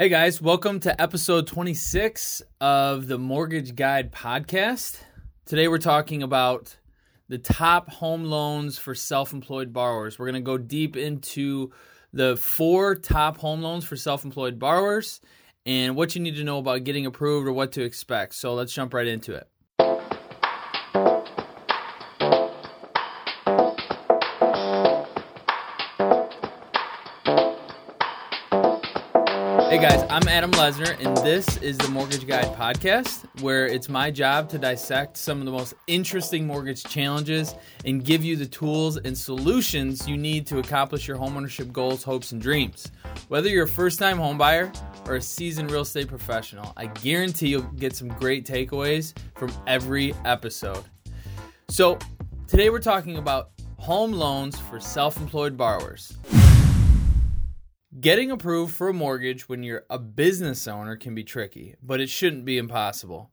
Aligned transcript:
Hey 0.00 0.08
guys, 0.08 0.40
welcome 0.40 0.80
to 0.80 0.98
episode 0.98 1.46
26 1.46 2.40
of 2.58 3.06
the 3.06 3.18
Mortgage 3.18 3.76
Guide 3.76 4.10
podcast. 4.10 4.96
Today 5.44 5.68
we're 5.68 5.76
talking 5.76 6.22
about 6.22 6.74
the 7.28 7.36
top 7.36 7.90
home 7.90 8.24
loans 8.24 8.78
for 8.78 8.94
self 8.94 9.34
employed 9.34 9.74
borrowers. 9.74 10.18
We're 10.18 10.24
going 10.24 10.42
to 10.42 10.46
go 10.46 10.56
deep 10.56 10.96
into 10.96 11.70
the 12.14 12.38
four 12.38 12.94
top 12.94 13.36
home 13.36 13.60
loans 13.60 13.84
for 13.84 13.94
self 13.94 14.24
employed 14.24 14.58
borrowers 14.58 15.20
and 15.66 15.94
what 15.94 16.14
you 16.14 16.22
need 16.22 16.36
to 16.36 16.44
know 16.44 16.56
about 16.56 16.84
getting 16.84 17.04
approved 17.04 17.46
or 17.46 17.52
what 17.52 17.72
to 17.72 17.82
expect. 17.82 18.36
So 18.36 18.54
let's 18.54 18.72
jump 18.72 18.94
right 18.94 19.06
into 19.06 19.34
it. 19.34 19.48
Hey 29.70 29.78
guys, 29.78 30.04
I'm 30.10 30.26
Adam 30.26 30.50
Lesner, 30.50 30.98
and 30.98 31.16
this 31.18 31.56
is 31.58 31.78
the 31.78 31.86
Mortgage 31.90 32.26
Guide 32.26 32.56
podcast, 32.56 33.24
where 33.40 33.68
it's 33.68 33.88
my 33.88 34.10
job 34.10 34.48
to 34.48 34.58
dissect 34.58 35.16
some 35.16 35.38
of 35.38 35.44
the 35.44 35.52
most 35.52 35.74
interesting 35.86 36.44
mortgage 36.44 36.82
challenges 36.82 37.54
and 37.84 38.04
give 38.04 38.24
you 38.24 38.34
the 38.34 38.46
tools 38.46 38.96
and 38.96 39.16
solutions 39.16 40.08
you 40.08 40.16
need 40.16 40.44
to 40.48 40.58
accomplish 40.58 41.06
your 41.06 41.16
homeownership 41.16 41.70
goals, 41.70 42.02
hopes, 42.02 42.32
and 42.32 42.42
dreams. 42.42 42.90
Whether 43.28 43.48
you're 43.48 43.66
a 43.66 43.68
first 43.68 44.00
time 44.00 44.18
homebuyer 44.18 44.76
or 45.06 45.14
a 45.14 45.22
seasoned 45.22 45.70
real 45.70 45.82
estate 45.82 46.08
professional, 46.08 46.72
I 46.76 46.86
guarantee 46.86 47.50
you'll 47.50 47.62
get 47.62 47.94
some 47.94 48.08
great 48.08 48.44
takeaways 48.44 49.16
from 49.36 49.52
every 49.68 50.14
episode. 50.24 50.82
So, 51.68 51.96
today 52.48 52.70
we're 52.70 52.80
talking 52.80 53.18
about 53.18 53.50
home 53.76 54.10
loans 54.10 54.58
for 54.58 54.80
self 54.80 55.16
employed 55.18 55.56
borrowers. 55.56 56.12
Getting 57.98 58.30
approved 58.30 58.72
for 58.72 58.88
a 58.88 58.94
mortgage 58.94 59.48
when 59.48 59.64
you're 59.64 59.84
a 59.90 59.98
business 59.98 60.68
owner 60.68 60.94
can 60.94 61.12
be 61.12 61.24
tricky, 61.24 61.74
but 61.82 62.00
it 62.00 62.08
shouldn't 62.08 62.44
be 62.44 62.56
impossible. 62.56 63.32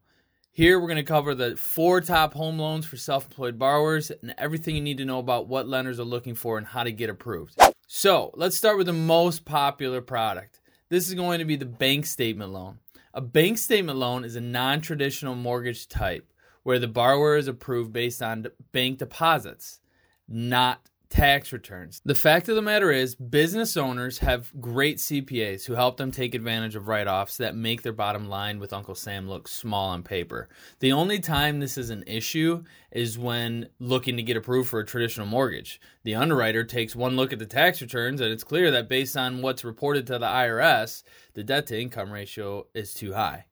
Here, 0.50 0.80
we're 0.80 0.88
going 0.88 0.96
to 0.96 1.04
cover 1.04 1.32
the 1.32 1.56
four 1.56 2.00
top 2.00 2.34
home 2.34 2.58
loans 2.58 2.84
for 2.84 2.96
self 2.96 3.26
employed 3.26 3.56
borrowers 3.56 4.10
and 4.10 4.34
everything 4.36 4.74
you 4.74 4.82
need 4.82 4.98
to 4.98 5.04
know 5.04 5.20
about 5.20 5.46
what 5.46 5.68
lenders 5.68 6.00
are 6.00 6.04
looking 6.04 6.34
for 6.34 6.58
and 6.58 6.66
how 6.66 6.82
to 6.82 6.90
get 6.90 7.08
approved. 7.08 7.56
So, 7.86 8.32
let's 8.34 8.56
start 8.56 8.76
with 8.78 8.88
the 8.88 8.92
most 8.92 9.44
popular 9.44 10.00
product. 10.00 10.58
This 10.88 11.06
is 11.06 11.14
going 11.14 11.38
to 11.38 11.44
be 11.44 11.54
the 11.54 11.64
bank 11.64 12.04
statement 12.04 12.50
loan. 12.50 12.80
A 13.14 13.20
bank 13.20 13.58
statement 13.58 13.96
loan 13.96 14.24
is 14.24 14.34
a 14.34 14.40
non 14.40 14.80
traditional 14.80 15.36
mortgage 15.36 15.86
type 15.86 16.32
where 16.64 16.80
the 16.80 16.88
borrower 16.88 17.36
is 17.36 17.46
approved 17.46 17.92
based 17.92 18.20
on 18.20 18.48
bank 18.72 18.98
deposits, 18.98 19.78
not 20.26 20.87
tax 21.10 21.52
returns. 21.52 22.00
The 22.04 22.14
fact 22.14 22.48
of 22.48 22.56
the 22.56 22.62
matter 22.62 22.90
is, 22.90 23.14
business 23.14 23.76
owners 23.76 24.18
have 24.18 24.52
great 24.60 24.98
CPAs 24.98 25.64
who 25.64 25.74
help 25.74 25.96
them 25.96 26.10
take 26.10 26.34
advantage 26.34 26.76
of 26.76 26.88
write 26.88 27.08
offs 27.08 27.38
that 27.38 27.56
make 27.56 27.82
their 27.82 27.92
bottom 27.92 28.28
line 28.28 28.58
with 28.58 28.72
Uncle 28.72 28.94
Sam 28.94 29.28
look 29.28 29.48
small 29.48 29.88
on 29.88 30.02
paper. 30.02 30.48
The 30.80 30.92
only 30.92 31.18
time 31.18 31.60
this 31.60 31.78
is 31.78 31.90
an 31.90 32.04
issue 32.06 32.64
is 32.90 33.18
when 33.18 33.68
looking 33.78 34.16
to 34.16 34.22
get 34.22 34.36
approved 34.36 34.68
for 34.68 34.80
a 34.80 34.86
traditional 34.86 35.26
mortgage. 35.26 35.80
The 36.04 36.14
underwriter 36.14 36.64
takes 36.64 36.94
one 36.94 37.16
look 37.16 37.32
at 37.32 37.38
the 37.38 37.46
tax 37.46 37.80
returns, 37.80 38.20
and 38.20 38.30
it's 38.32 38.44
clear 38.44 38.70
that 38.70 38.88
based 38.88 39.16
on 39.16 39.42
what's 39.42 39.64
reported 39.64 40.06
to 40.08 40.18
the 40.18 40.26
IRS, 40.26 41.02
the 41.34 41.44
debt 41.44 41.66
to 41.68 41.80
income 41.80 42.12
ratio 42.12 42.66
is 42.74 42.92
too 42.92 43.14
high. 43.14 43.46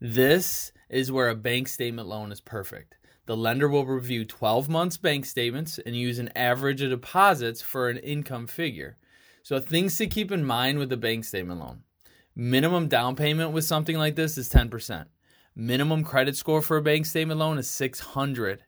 This 0.00 0.72
is 0.88 1.12
where 1.12 1.28
a 1.28 1.34
bank 1.34 1.68
statement 1.68 2.08
loan 2.08 2.32
is 2.32 2.40
perfect. 2.40 2.96
The 3.32 3.36
lender 3.38 3.66
will 3.66 3.86
review 3.86 4.26
12 4.26 4.68
months 4.68 4.98
bank 4.98 5.24
statements 5.24 5.78
and 5.86 5.96
use 5.96 6.18
an 6.18 6.28
average 6.36 6.82
of 6.82 6.90
deposits 6.90 7.62
for 7.62 7.88
an 7.88 7.96
income 7.96 8.46
figure. 8.46 8.98
So, 9.42 9.58
things 9.58 9.96
to 9.96 10.06
keep 10.06 10.30
in 10.30 10.44
mind 10.44 10.78
with 10.78 10.90
the 10.90 10.98
bank 10.98 11.24
statement 11.24 11.58
loan 11.58 11.84
minimum 12.36 12.88
down 12.88 13.16
payment 13.16 13.52
with 13.52 13.64
something 13.64 13.96
like 13.96 14.16
this 14.16 14.36
is 14.36 14.50
10%. 14.50 15.06
Minimum 15.56 16.04
credit 16.04 16.36
score 16.36 16.60
for 16.60 16.76
a 16.76 16.82
bank 16.82 17.06
statement 17.06 17.40
loan 17.40 17.56
is 17.56 17.66
600. 17.68 18.64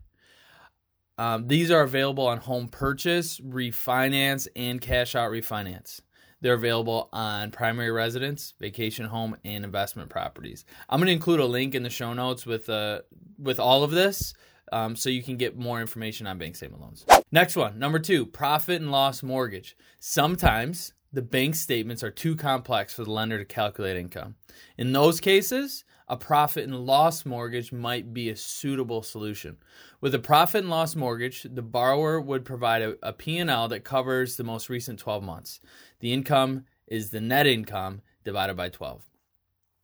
Um, 1.18 1.46
these 1.46 1.70
are 1.70 1.82
available 1.82 2.26
on 2.26 2.38
home 2.38 2.68
purchase, 2.68 3.40
refinance, 3.40 4.48
and 4.56 4.80
cash 4.80 5.14
out 5.14 5.30
refinance. 5.30 6.00
They're 6.40 6.54
available 6.54 7.10
on 7.12 7.50
primary 7.50 7.90
residence, 7.90 8.54
vacation 8.58 9.04
home, 9.04 9.36
and 9.44 9.62
investment 9.62 10.08
properties. 10.08 10.64
I'm 10.88 11.00
going 11.00 11.08
to 11.08 11.12
include 11.12 11.40
a 11.40 11.46
link 11.46 11.74
in 11.74 11.82
the 11.82 11.90
show 11.90 12.14
notes 12.14 12.46
with 12.46 12.70
uh, 12.70 13.00
with 13.38 13.58
all 13.58 13.82
of 13.82 13.90
this, 13.90 14.34
um, 14.72 14.96
so 14.96 15.08
you 15.10 15.22
can 15.22 15.36
get 15.36 15.56
more 15.56 15.80
information 15.80 16.26
on 16.26 16.38
bank 16.38 16.56
statement 16.56 16.82
loans. 16.82 17.04
Next 17.30 17.56
one, 17.56 17.78
number 17.78 17.98
two, 17.98 18.26
profit 18.26 18.80
and 18.80 18.90
loss 18.90 19.22
mortgage. 19.22 19.76
Sometimes 20.00 20.92
the 21.12 21.22
bank 21.22 21.54
statements 21.54 22.02
are 22.02 22.10
too 22.10 22.34
complex 22.34 22.92
for 22.94 23.04
the 23.04 23.10
lender 23.10 23.38
to 23.38 23.44
calculate 23.44 23.96
income. 23.96 24.34
In 24.76 24.92
those 24.92 25.20
cases, 25.20 25.84
a 26.08 26.16
profit 26.16 26.64
and 26.64 26.86
loss 26.86 27.24
mortgage 27.24 27.72
might 27.72 28.12
be 28.12 28.28
a 28.28 28.36
suitable 28.36 29.02
solution. 29.02 29.56
With 30.00 30.14
a 30.14 30.18
profit 30.18 30.62
and 30.62 30.70
loss 30.70 30.94
mortgage, 30.94 31.44
the 31.44 31.62
borrower 31.62 32.20
would 32.20 32.44
provide 32.44 32.82
a, 32.82 32.96
a 33.02 33.12
P&L 33.12 33.68
that 33.68 33.84
covers 33.84 34.36
the 34.36 34.44
most 34.44 34.68
recent 34.68 34.98
12 34.98 35.22
months. 35.22 35.60
The 36.00 36.12
income 36.12 36.64
is 36.86 37.10
the 37.10 37.20
net 37.20 37.46
income 37.46 38.02
divided 38.24 38.56
by 38.56 38.68
12. 38.68 39.06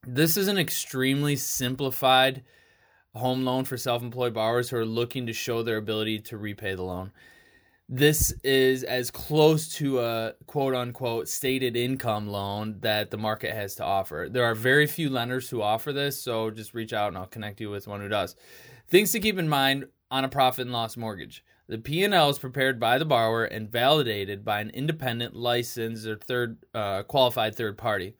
This 0.06 0.36
is 0.36 0.48
an 0.48 0.58
extremely 0.58 1.36
simplified 1.36 2.42
home 3.14 3.44
loan 3.44 3.64
for 3.64 3.76
self-employed 3.76 4.34
borrowers 4.34 4.70
who 4.70 4.76
are 4.76 4.86
looking 4.86 5.26
to 5.26 5.32
show 5.32 5.62
their 5.62 5.76
ability 5.76 6.18
to 6.18 6.36
repay 6.36 6.74
the 6.74 6.82
loan 6.82 7.10
this 7.92 8.32
is 8.44 8.84
as 8.84 9.10
close 9.10 9.68
to 9.74 9.98
a 9.98 10.34
quote 10.46 10.76
unquote 10.76 11.28
stated 11.28 11.76
income 11.76 12.28
loan 12.28 12.76
that 12.80 13.10
the 13.10 13.18
market 13.18 13.52
has 13.52 13.74
to 13.74 13.84
offer. 13.84 14.28
There 14.30 14.44
are 14.44 14.54
very 14.54 14.86
few 14.86 15.10
lenders 15.10 15.50
who 15.50 15.60
offer 15.60 15.92
this, 15.92 16.22
so 16.22 16.52
just 16.52 16.72
reach 16.72 16.92
out 16.92 17.08
and 17.08 17.18
I'll 17.18 17.26
connect 17.26 17.60
you 17.60 17.68
with 17.68 17.88
one 17.88 18.00
who 18.00 18.08
does. 18.08 18.36
Things 18.86 19.10
to 19.10 19.18
keep 19.18 19.40
in 19.40 19.48
mind 19.48 19.86
on 20.08 20.24
a 20.24 20.28
profit 20.28 20.66
and 20.66 20.72
loss 20.72 20.96
mortgage. 20.96 21.44
The 21.66 21.78
P&L 21.78 22.30
is 22.30 22.38
prepared 22.38 22.78
by 22.78 22.96
the 22.98 23.04
borrower 23.04 23.44
and 23.44 23.70
validated 23.70 24.44
by 24.44 24.60
an 24.60 24.70
independent 24.70 25.34
licensed 25.34 26.06
or 26.06 26.16
third 26.16 26.58
uh, 26.72 27.02
qualified 27.02 27.56
third 27.56 27.76
party. 27.76 28.14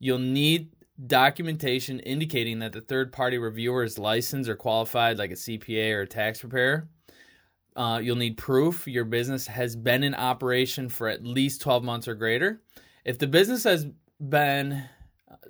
You'll 0.00 0.18
need 0.18 0.70
documentation 1.06 2.00
indicating 2.00 2.58
that 2.58 2.72
the 2.72 2.80
third 2.80 3.12
party 3.12 3.38
reviewer 3.38 3.82
is 3.84 3.98
licensed 3.98 4.50
or 4.50 4.56
qualified 4.56 5.18
like 5.18 5.30
a 5.30 5.34
CPA 5.34 5.94
or 5.94 6.02
a 6.02 6.06
tax 6.06 6.40
preparer 6.40 6.88
uh, 7.76 8.00
you'll 8.02 8.16
need 8.16 8.36
proof 8.36 8.86
your 8.86 9.04
business 9.04 9.46
has 9.46 9.76
been 9.76 10.02
in 10.02 10.14
operation 10.14 10.88
for 10.88 11.08
at 11.08 11.24
least 11.24 11.62
12 11.62 11.84
months 11.84 12.08
or 12.08 12.14
greater. 12.14 12.60
If 13.04 13.18
the 13.18 13.26
business 13.26 13.64
has 13.64 13.86
been 14.20 14.84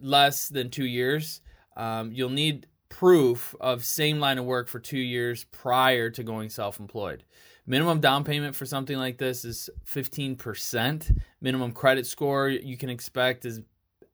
less 0.01 0.49
than 0.49 0.71
two 0.71 0.85
years, 0.85 1.41
um, 1.77 2.13
you'll 2.13 2.31
need 2.31 2.67
proof 2.89 3.55
of 3.61 3.85
same 3.85 4.21
line 4.21 4.39
of 4.39 4.45
work 4.45 4.69
for 4.69 4.79
two 4.79 4.99
years 4.99 5.45
prior 5.45 6.11
to 6.11 6.23
going 6.23 6.51
self 6.51 6.79
employed. 6.79 7.25
Minimum 7.67 8.01
down 8.01 8.25
payment 8.25 8.55
for 8.55 8.67
something 8.67 8.97
like 8.97 9.19
this 9.19 9.45
is 9.45 9.71
15%. 9.87 11.19
Minimum 11.41 11.73
credit 11.73 12.07
score 12.07 12.49
you 12.49 12.77
can 12.77 12.91
expect 12.91 13.45
is 13.45 13.61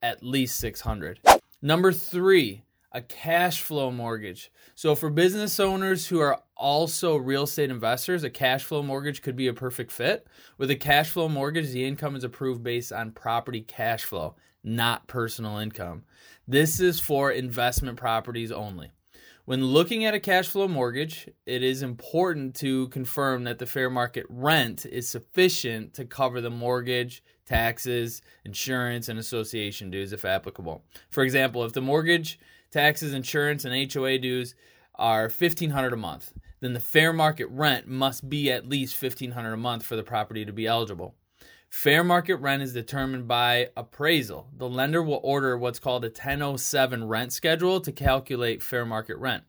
at 0.02 0.22
least 0.22 0.58
600. 0.60 1.20
Number 1.62 1.92
three, 1.92 2.62
a 2.92 3.02
cash 3.02 3.60
flow 3.60 3.90
mortgage. 3.90 4.50
So, 4.74 4.94
for 4.94 5.10
business 5.10 5.60
owners 5.60 6.06
who 6.06 6.20
are 6.20 6.40
also 6.56 7.16
real 7.16 7.42
estate 7.44 7.70
investors, 7.70 8.24
a 8.24 8.30
cash 8.30 8.64
flow 8.64 8.82
mortgage 8.82 9.20
could 9.20 9.36
be 9.36 9.48
a 9.48 9.54
perfect 9.54 9.92
fit. 9.92 10.26
With 10.58 10.70
a 10.70 10.76
cash 10.76 11.10
flow 11.10 11.28
mortgage, 11.28 11.70
the 11.70 11.86
income 11.86 12.16
is 12.16 12.24
approved 12.24 12.62
based 12.62 12.92
on 12.92 13.12
property 13.12 13.60
cash 13.60 14.04
flow, 14.04 14.36
not 14.64 15.08
personal 15.08 15.58
income. 15.58 16.04
This 16.48 16.80
is 16.80 17.00
for 17.00 17.30
investment 17.30 17.98
properties 17.98 18.52
only. 18.52 18.92
When 19.46 19.64
looking 19.64 20.04
at 20.04 20.12
a 20.12 20.18
cash 20.18 20.48
flow 20.48 20.66
mortgage, 20.66 21.28
it 21.46 21.62
is 21.62 21.80
important 21.80 22.56
to 22.56 22.88
confirm 22.88 23.44
that 23.44 23.60
the 23.60 23.66
fair 23.66 23.88
market 23.88 24.26
rent 24.28 24.84
is 24.84 25.08
sufficient 25.08 25.94
to 25.94 26.04
cover 26.04 26.40
the 26.40 26.50
mortgage, 26.50 27.22
taxes, 27.46 28.22
insurance, 28.44 29.08
and 29.08 29.20
association 29.20 29.88
dues 29.88 30.12
if 30.12 30.24
applicable. 30.24 30.82
For 31.10 31.22
example, 31.22 31.62
if 31.62 31.74
the 31.74 31.80
mortgage 31.80 32.40
taxes, 32.72 33.14
insurance, 33.14 33.64
and 33.64 33.92
HOA 33.92 34.18
dues 34.18 34.56
are 34.96 35.28
fifteen 35.28 35.70
hundred 35.70 35.92
a 35.92 35.96
month, 35.96 36.32
then 36.58 36.72
the 36.72 36.80
fair 36.80 37.12
market 37.12 37.46
rent 37.46 37.86
must 37.86 38.28
be 38.28 38.50
at 38.50 38.68
least 38.68 38.96
fifteen 38.96 39.30
hundred 39.30 39.52
a 39.52 39.58
month 39.58 39.84
for 39.84 39.94
the 39.94 40.02
property 40.02 40.44
to 40.44 40.52
be 40.52 40.66
eligible. 40.66 41.14
Fair 41.68 42.02
market 42.02 42.36
rent 42.36 42.62
is 42.62 42.72
determined 42.72 43.28
by 43.28 43.68
appraisal. 43.76 44.48
The 44.56 44.68
lender 44.68 45.02
will 45.02 45.20
order 45.22 45.58
what's 45.58 45.78
called 45.78 46.04
a 46.04 46.08
1007 46.08 47.06
rent 47.06 47.32
schedule 47.32 47.80
to 47.80 47.92
calculate 47.92 48.62
fair 48.62 48.86
market 48.86 49.16
rent. 49.18 49.44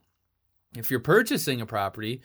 If 0.75 0.91
you're 0.91 0.99
purchasing 0.99 1.61
a 1.61 1.65
property, 1.65 2.21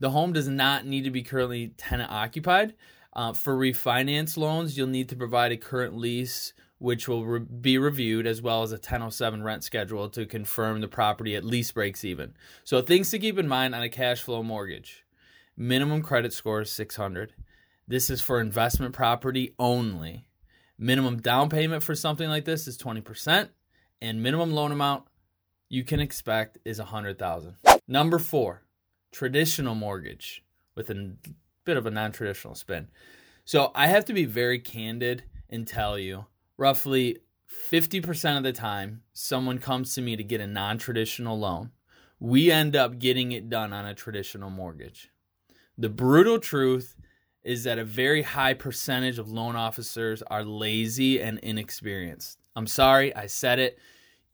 the 0.00 0.10
home 0.10 0.32
does 0.32 0.48
not 0.48 0.86
need 0.86 1.04
to 1.04 1.10
be 1.10 1.22
currently 1.22 1.68
tenant 1.76 2.10
occupied. 2.10 2.74
Uh, 3.12 3.32
for 3.32 3.56
refinance 3.56 4.36
loans, 4.36 4.76
you'll 4.76 4.86
need 4.86 5.08
to 5.08 5.16
provide 5.16 5.50
a 5.50 5.56
current 5.56 5.96
lease 5.96 6.52
which 6.78 7.08
will 7.08 7.24
re- 7.24 7.40
be 7.40 7.76
reviewed 7.76 8.26
as 8.26 8.40
well 8.40 8.62
as 8.62 8.70
a 8.70 8.76
1007 8.76 9.42
rent 9.42 9.64
schedule 9.64 10.08
to 10.08 10.26
confirm 10.26 10.80
the 10.80 10.88
property 10.88 11.34
at 11.34 11.44
least 11.44 11.74
breaks 11.74 12.04
even. 12.04 12.34
So 12.64 12.80
things 12.80 13.10
to 13.10 13.18
keep 13.18 13.38
in 13.38 13.48
mind 13.48 13.74
on 13.74 13.82
a 13.82 13.88
cash 13.88 14.22
flow 14.22 14.42
mortgage. 14.42 15.04
Minimum 15.56 16.02
credit 16.02 16.32
score 16.32 16.60
is 16.60 16.70
600. 16.70 17.32
This 17.90 18.10
is 18.10 18.20
for 18.20 18.38
investment 18.38 18.92
property 18.92 19.54
only. 19.58 20.28
Minimum 20.78 21.22
down 21.22 21.48
payment 21.48 21.82
for 21.82 21.94
something 21.94 22.28
like 22.28 22.44
this 22.44 22.68
is 22.68 22.76
20%, 22.76 23.48
and 24.02 24.22
minimum 24.22 24.52
loan 24.52 24.72
amount 24.72 25.04
you 25.70 25.84
can 25.84 25.98
expect 25.98 26.58
is 26.66 26.78
100,000. 26.78 27.56
Number 27.88 28.18
4, 28.18 28.62
traditional 29.10 29.74
mortgage 29.74 30.44
with 30.74 30.90
a 30.90 31.14
bit 31.64 31.78
of 31.78 31.86
a 31.86 31.90
non-traditional 31.90 32.54
spin. 32.54 32.88
So, 33.46 33.72
I 33.74 33.86
have 33.86 34.04
to 34.04 34.12
be 34.12 34.26
very 34.26 34.58
candid 34.58 35.24
and 35.48 35.66
tell 35.66 35.98
you 35.98 36.26
roughly 36.58 37.20
50% 37.70 38.36
of 38.36 38.42
the 38.42 38.52
time 38.52 39.00
someone 39.14 39.58
comes 39.58 39.94
to 39.94 40.02
me 40.02 40.14
to 40.14 40.22
get 40.22 40.42
a 40.42 40.46
non-traditional 40.46 41.38
loan, 41.38 41.70
we 42.20 42.50
end 42.50 42.76
up 42.76 42.98
getting 42.98 43.32
it 43.32 43.48
done 43.48 43.72
on 43.72 43.86
a 43.86 43.94
traditional 43.94 44.50
mortgage. 44.50 45.08
The 45.78 45.88
brutal 45.88 46.38
truth 46.38 46.96
is 47.48 47.64
that 47.64 47.78
a 47.78 47.84
very 47.84 48.20
high 48.20 48.52
percentage 48.52 49.18
of 49.18 49.30
loan 49.30 49.56
officers 49.56 50.22
are 50.30 50.44
lazy 50.44 51.18
and 51.18 51.38
inexperienced. 51.38 52.38
I'm 52.54 52.66
sorry, 52.66 53.16
I 53.16 53.26
said 53.26 53.58
it. 53.58 53.78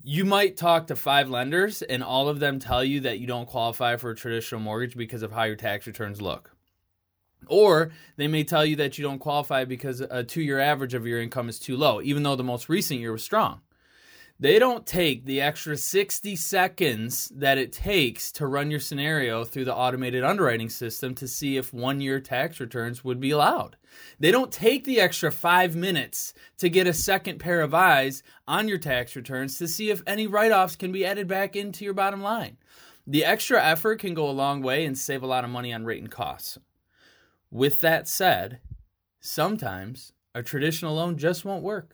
You 0.03 0.25
might 0.25 0.57
talk 0.57 0.89
to 0.89 0.97
five 0.97 1.31
lenders 1.31 1.81
and 1.83 2.03
all 2.03 2.29
of 2.29 2.41
them 2.41 2.59
tell 2.59 2.83
you 2.83 2.99
that 3.03 3.21
you 3.21 3.29
don't 3.29 3.47
qualify 3.49 3.95
for 3.99 4.11
a 4.11 4.17
traditional 4.17 4.61
mortgage 4.61 4.97
because 4.97 5.23
of 5.23 5.31
how 5.31 5.45
your 5.45 5.55
tax 5.55 5.87
returns 5.87 6.21
look. 6.21 6.57
Or 7.47 7.93
they 8.17 8.27
may 8.27 8.43
tell 8.43 8.67
you 8.67 8.75
that 8.77 8.99
you 8.99 9.05
don't 9.05 9.21
qualify 9.21 9.65
because 9.65 10.01
a 10.01 10.25
two 10.25 10.43
year 10.43 10.59
average 10.59 10.95
of 10.95 11.07
your 11.07 11.23
income 11.23 11.49
is 11.49 11.61
too 11.61 11.77
low, 11.77 12.03
even 12.03 12.25
though 12.25 12.35
the 12.35 12.43
most 12.43 12.69
recent 12.69 12.99
year 12.99 13.13
was 13.13 13.23
strong. 13.23 13.61
They 14.41 14.59
don't 14.59 14.85
take 14.85 15.25
the 15.25 15.41
extra 15.41 15.77
60 15.77 16.35
seconds 16.35 17.31
that 17.37 17.57
it 17.57 17.73
takes 17.73 18.33
to 18.33 18.49
run 18.49 18.69
your 18.69 18.81
scenario 18.81 19.45
through 19.45 19.65
the 19.65 19.75
automated 19.75 20.25
underwriting 20.25 20.69
system 20.69 21.15
to 21.15 21.29
see 21.29 21.57
if 21.57 21.73
one 21.73 22.01
year 22.01 22.19
tax 22.19 22.59
returns 22.59 23.05
would 23.05 23.21
be 23.21 23.31
allowed. 23.31 23.77
They 24.19 24.33
don't 24.33 24.51
take 24.51 24.85
the 24.85 25.01
extra 25.01 25.31
five 25.31 25.77
minutes 25.77 26.35
to 26.59 26.69
get 26.69 26.89
a 26.89 26.93
second 26.93 27.39
pair 27.39 27.61
of 27.61 27.75
eyes 27.75 28.25
on 28.49 28.67
your 28.67 28.79
tax 28.79 29.15
returns 29.15 29.57
to 29.59 29.69
see 29.69 29.91
if 29.91 30.03
any 30.05 30.27
write 30.27 30.51
offs 30.51 30.75
can 30.75 30.91
be 30.91 31.07
added 31.07 31.29
back 31.29 31.55
into 31.55 31.85
your 31.85 31.95
bottom 31.95 32.21
line. 32.21 32.57
The 33.07 33.25
extra 33.25 33.63
effort 33.63 34.01
can 34.01 34.15
go 34.15 34.29
a 34.29 34.33
long 34.33 34.63
way 34.63 34.85
and 34.85 34.99
save 34.99 35.23
a 35.23 35.29
lot 35.29 35.45
of 35.45 35.51
money 35.51 35.73
on 35.73 35.85
rate 35.85 36.03
and 36.03 36.11
costs. 36.11 36.59
With 37.53 37.81
that 37.83 38.09
said, 38.09 38.59
sometimes 39.21 40.13
a 40.35 40.43
traditional 40.43 40.97
loan 40.97 41.17
just 41.19 41.45
won't 41.45 41.63
work 41.63 41.94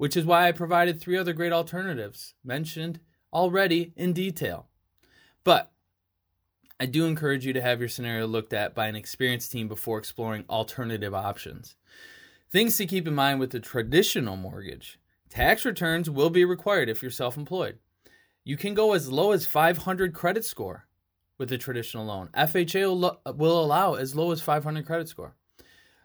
which 0.00 0.16
is 0.16 0.24
why 0.24 0.48
I 0.48 0.52
provided 0.52 0.98
three 0.98 1.18
other 1.18 1.34
great 1.34 1.52
alternatives 1.52 2.32
mentioned 2.42 3.00
already 3.34 3.92
in 3.96 4.14
detail. 4.14 4.66
But 5.44 5.72
I 6.80 6.86
do 6.86 7.04
encourage 7.04 7.44
you 7.44 7.52
to 7.52 7.60
have 7.60 7.80
your 7.80 7.90
scenario 7.90 8.26
looked 8.26 8.54
at 8.54 8.74
by 8.74 8.86
an 8.86 8.96
experienced 8.96 9.52
team 9.52 9.68
before 9.68 9.98
exploring 9.98 10.46
alternative 10.48 11.12
options. 11.12 11.76
Things 12.50 12.78
to 12.78 12.86
keep 12.86 13.06
in 13.06 13.14
mind 13.14 13.40
with 13.40 13.50
the 13.50 13.60
traditional 13.60 14.36
mortgage 14.36 14.98
tax 15.28 15.66
returns 15.66 16.08
will 16.08 16.30
be 16.30 16.46
required 16.46 16.88
if 16.88 17.02
you're 17.02 17.10
self 17.10 17.36
employed. 17.36 17.78
You 18.42 18.56
can 18.56 18.72
go 18.72 18.94
as 18.94 19.12
low 19.12 19.32
as 19.32 19.44
500 19.44 20.14
credit 20.14 20.46
score 20.46 20.86
with 21.36 21.52
a 21.52 21.58
traditional 21.58 22.06
loan. 22.06 22.30
FHA 22.32 22.86
will, 22.86 23.20
will 23.34 23.62
allow 23.62 23.96
as 23.96 24.16
low 24.16 24.32
as 24.32 24.40
500 24.40 24.86
credit 24.86 25.10
score. 25.10 25.36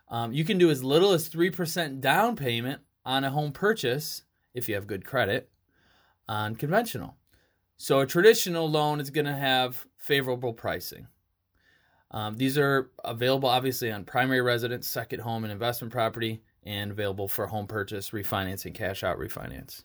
Um, 0.10 0.34
you 0.34 0.44
can 0.44 0.58
do 0.58 0.70
as 0.70 0.84
little 0.84 1.14
as 1.14 1.30
3% 1.30 2.02
down 2.02 2.36
payment 2.36 2.82
on 3.06 3.24
a 3.24 3.32
home 3.32 3.52
purchase, 3.52 4.24
if 4.54 4.68
you 4.68 4.76
have 4.76 4.88
good 4.88 5.06
credit, 5.06 5.50
on 6.28 6.56
conventional. 6.56 7.18
So 7.78 8.00
a 8.00 8.06
traditional 8.06 8.70
loan 8.70 9.00
is 9.00 9.10
going 9.10 9.26
to 9.26 9.36
have 9.36 9.86
favorable 9.98 10.54
pricing. 10.54 11.08
Um, 12.12 12.38
these 12.38 12.58
are 12.58 12.92
available 13.04 13.50
obviously 13.50 13.92
on 13.92 14.06
primary 14.06 14.42
residence, 14.42 14.88
second 14.88 15.20
home, 15.20 15.44
and 15.44 15.52
investment 15.52 15.92
property, 15.92 16.42
and 16.64 16.92
available 16.92 17.28
for 17.28 17.48
home 17.48 17.68
purchase, 17.68 18.12
refinancing, 18.12 18.74
cash 18.74 19.04
out 19.04 19.18
refinance. 19.18 19.84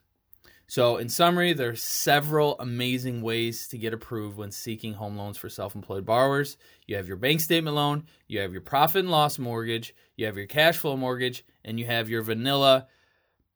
So, 0.68 0.98
in 0.98 1.08
summary, 1.08 1.52
there's 1.52 1.82
several 1.82 2.56
amazing 2.60 3.22
ways 3.22 3.66
to 3.68 3.78
get 3.78 3.92
approved 3.92 4.36
when 4.36 4.52
seeking 4.52 4.94
home 4.94 5.16
loans 5.16 5.36
for 5.36 5.48
self-employed 5.48 6.06
borrowers. 6.06 6.56
You 6.86 6.94
have 6.94 7.08
your 7.08 7.16
bank 7.16 7.40
statement 7.40 7.74
loan, 7.74 8.04
you 8.28 8.38
have 8.38 8.52
your 8.52 8.60
profit 8.60 9.00
and 9.00 9.10
loss 9.10 9.36
mortgage, 9.36 9.92
you 10.14 10.26
have 10.26 10.36
your 10.36 10.46
cash 10.46 10.78
flow 10.78 10.96
mortgage, 10.96 11.44
and 11.64 11.80
you 11.80 11.86
have 11.86 12.08
your 12.08 12.22
vanilla 12.22 12.86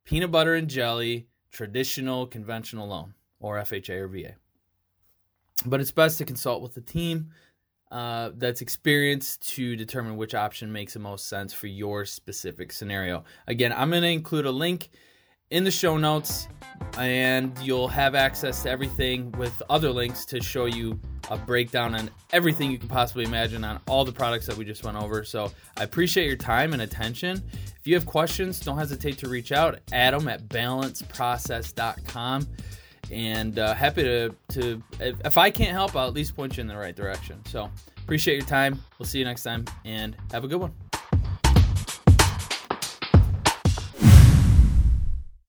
peanut 0.05 0.31
butter 0.31 0.55
and 0.55 0.69
jelly 0.69 1.27
traditional 1.51 2.27
conventional 2.27 2.89
loan 2.89 3.15
or 3.41 3.57
FHA 3.59 4.01
or 4.01 4.09
VA. 4.09 4.35
But 5.67 5.81
it's 5.81 5.93
best 5.93 6.19
to 6.19 6.25
consult 6.25 6.63
with 6.63 6.75
the 6.75 6.81
team 6.81 7.31
uh, 7.91 8.31
that's 8.37 8.61
experienced 8.61 9.49
to 9.55 9.77
determine 9.77 10.17
which 10.17 10.35
option 10.35 10.73
makes 10.73 10.95
the 10.95 10.99
most 10.99 11.29
sense 11.29 11.53
for 11.53 11.69
your 11.69 12.05
specific 12.05 12.73
scenario. 12.73 13.25
Again, 13.47 13.73
I'm 13.73 13.91
going 13.91 14.03
to 14.03 14.09
include 14.09 14.47
a 14.47 14.51
link 14.51 14.91
in 15.51 15.63
the 15.63 15.71
show 15.71 15.97
notes, 15.97 16.49
and 16.99 17.57
you'll 17.61 17.89
have 17.89 18.17
access 18.17 18.65
to 18.65 18.71
everything 18.71 19.31
with 19.33 19.63
other 19.71 19.91
links 19.91 20.25
to 20.27 20.43
show 20.43 20.65
you 20.65 20.99
a 21.31 21.39
breakdown 21.39 21.95
on 21.95 22.11
everything 22.33 22.71
you 22.71 22.79
can 22.79 22.89
possibly 22.89 23.25
imagine 23.25 23.65
on 23.65 23.81
all 23.89 24.05
the 24.05 24.13
products 24.13 24.47
that 24.47 24.57
we 24.57 24.65
just 24.65 24.85
went 24.85 24.97
over. 24.97 25.25
So 25.25 25.51
I 25.77 25.85
appreciate 25.85 26.27
your 26.27 26.37
time 26.37 26.73
and 26.73 26.83
attention. 26.83 27.43
If 27.53 27.87
you 27.87 27.95
have 27.95 28.07
questions, 28.07 28.61
don't 28.61 28.79
hesitate 28.79 29.19
to 29.19 29.29
reach 29.29 29.53
out. 29.53 29.79
Adam 29.93 30.29
at 30.29 30.49
balanceprocess.com. 30.49 32.47
And 33.11 33.59
uh, 33.59 33.75
happy 33.75 34.03
to, 34.03 34.35
to, 34.51 34.83
if 35.01 35.37
I 35.37 35.51
can't 35.51 35.73
help, 35.73 35.95
I'll 35.95 36.09
at 36.09 36.15
least 36.15 36.35
point 36.35 36.57
you 36.57 36.63
in 36.63 36.67
the 36.67 36.77
right 36.77 36.97
direction. 36.97 37.45
So 37.47 37.71
appreciate 37.99 38.37
your 38.37 38.47
time. 38.47 38.83
We'll 38.99 39.07
see 39.07 39.19
you 39.19 39.25
next 39.25 39.43
time 39.43 39.67
and 39.85 40.17
have 40.33 40.45
a 40.45 40.49
good 40.49 40.61
one. 40.61 40.73